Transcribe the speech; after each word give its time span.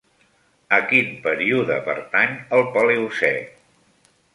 A 0.77 0.79
quin 0.93 1.11
període 1.29 1.77
pertany 1.91 2.37
el 2.59 2.67
Paleocè? 2.79 3.35